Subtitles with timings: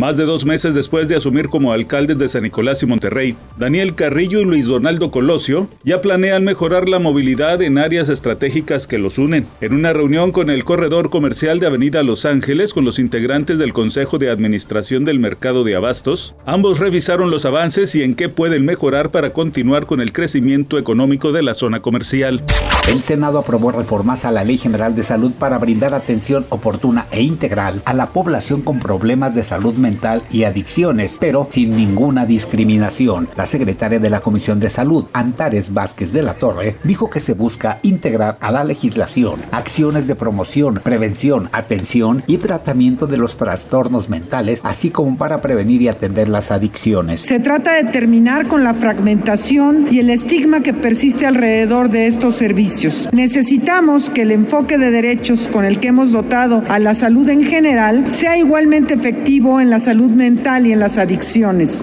[0.00, 3.94] Más de dos meses después de asumir como alcaldes de San Nicolás y Monterrey, Daniel
[3.94, 9.18] Carrillo y Luis Donaldo Colosio ya planean mejorar la movilidad en áreas estratégicas que los
[9.18, 9.46] unen.
[9.60, 13.74] En una reunión con el corredor comercial de Avenida Los Ángeles con los integrantes del
[13.74, 18.64] Consejo de Administración del Mercado de Abastos, ambos revisaron los avances y en qué pueden
[18.64, 22.42] mejorar para continuar con el crecimiento económico de la zona comercial.
[22.88, 27.22] El Senado aprobó reformas a la Ley General de Salud para brindar atención oportuna e
[27.22, 33.28] integral a la población con problemas de salud mental y adicciones, pero sin ninguna discriminación.
[33.36, 37.34] La secretaria de la Comisión de Salud, Antares Vázquez de la Torre, dijo que se
[37.34, 44.08] busca integrar a la legislación acciones de promoción, prevención, atención y tratamiento de los trastornos
[44.08, 47.20] mentales, así como para prevenir y atender las adicciones.
[47.20, 52.34] Se trata de terminar con la fragmentación y el estigma que persiste alrededor de estos
[52.34, 52.69] servicios.
[53.12, 57.42] Necesitamos que el enfoque de derechos con el que hemos dotado a la salud en
[57.42, 61.82] general sea igualmente efectivo en la salud mental y en las adicciones.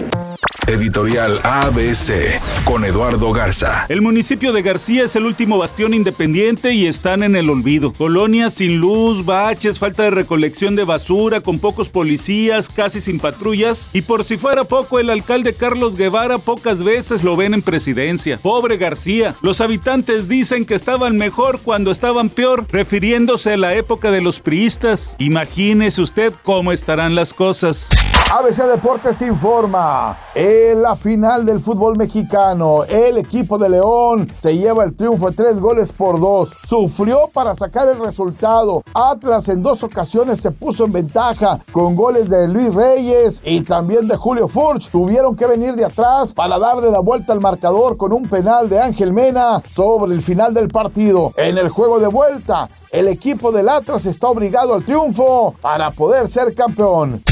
[0.68, 3.86] Editorial ABC con Eduardo Garza.
[3.88, 7.94] El municipio de García es el último bastión independiente y están en el olvido.
[7.94, 13.88] Colonias sin luz, baches, falta de recolección de basura, con pocos policías, casi sin patrullas.
[13.94, 18.38] Y por si fuera poco, el alcalde Carlos Guevara pocas veces lo ven en presidencia.
[18.42, 19.34] Pobre García.
[19.40, 24.40] Los habitantes dicen que estaban mejor cuando estaban peor, refiriéndose a la época de los
[24.40, 25.16] priistas.
[25.18, 27.88] Imagínese usted cómo estarán las cosas.
[28.30, 30.18] ABC Deportes informa.
[30.58, 35.92] La final del fútbol mexicano, el equipo de León se lleva el triunfo tres goles
[35.92, 36.50] por dos.
[36.68, 38.82] Sufrió para sacar el resultado.
[38.92, 44.08] Atlas en dos ocasiones se puso en ventaja con goles de Luis Reyes y también
[44.08, 44.90] de Julio Furch.
[44.90, 48.80] Tuvieron que venir de atrás para darle la vuelta al marcador con un penal de
[48.80, 51.32] Ángel Mena sobre el final del partido.
[51.36, 56.28] En el juego de vuelta, el equipo del Atlas está obligado al triunfo para poder
[56.28, 57.22] ser campeón.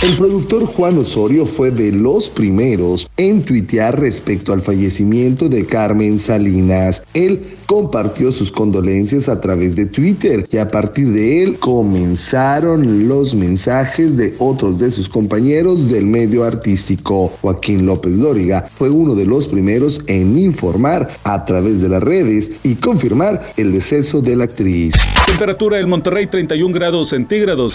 [0.00, 6.20] El productor Juan Osorio fue de los primeros en tuitear respecto al fallecimiento de Carmen
[6.20, 7.02] Salinas.
[7.14, 13.34] Él compartió sus condolencias a través de Twitter y a partir de él comenzaron los
[13.34, 17.32] mensajes de otros de sus compañeros del medio artístico.
[17.40, 22.52] Joaquín López Dóriga fue uno de los primeros en informar a través de las redes
[22.62, 24.94] y confirmar el deceso de la actriz.
[25.26, 27.74] Temperatura en Monterrey 31 grados centígrados.